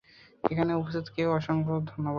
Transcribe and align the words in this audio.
এখানে 0.43 0.71
উপস্থিত 0.73 1.05
কেউ 1.15 1.29
অসংখ্য 1.31 1.73
ধন্যবাদ। 1.85 2.09